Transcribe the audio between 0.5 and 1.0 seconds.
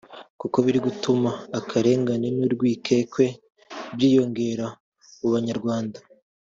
biri mu